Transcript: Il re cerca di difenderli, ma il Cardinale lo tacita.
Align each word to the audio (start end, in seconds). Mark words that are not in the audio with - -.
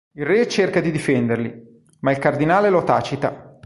Il 0.13 0.25
re 0.25 0.47
cerca 0.47 0.79
di 0.81 0.89
difenderli, 0.89 1.83
ma 1.99 2.09
il 2.09 2.17
Cardinale 2.17 2.71
lo 2.71 2.83
tacita. 2.83 3.55